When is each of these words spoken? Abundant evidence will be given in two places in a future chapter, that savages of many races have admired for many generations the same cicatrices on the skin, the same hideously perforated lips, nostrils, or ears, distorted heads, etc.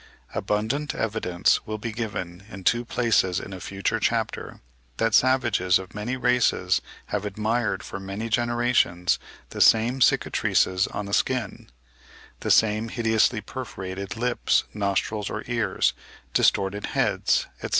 Abundant 0.33 0.95
evidence 0.95 1.67
will 1.67 1.77
be 1.77 1.91
given 1.91 2.43
in 2.49 2.63
two 2.63 2.83
places 2.83 3.39
in 3.39 3.53
a 3.53 3.59
future 3.59 3.99
chapter, 3.99 4.59
that 4.97 5.13
savages 5.13 5.77
of 5.77 5.93
many 5.93 6.17
races 6.17 6.81
have 7.13 7.23
admired 7.23 7.83
for 7.83 7.99
many 7.99 8.27
generations 8.27 9.19
the 9.51 9.61
same 9.61 9.99
cicatrices 10.01 10.87
on 10.87 11.05
the 11.05 11.13
skin, 11.13 11.69
the 12.39 12.49
same 12.49 12.89
hideously 12.89 13.41
perforated 13.41 14.17
lips, 14.17 14.63
nostrils, 14.73 15.29
or 15.29 15.43
ears, 15.45 15.93
distorted 16.33 16.87
heads, 16.97 17.45
etc. 17.57 17.69